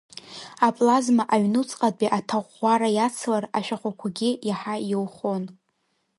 Аплазма 0.67 1.23
аҩнуцҟатәи 1.33 2.13
аҭаӷәӷәара 2.17 2.89
иацлар, 2.97 3.43
ашәахәақәагьы 3.57 4.29
иаҳа 4.47 4.75
иоухон. 4.89 5.43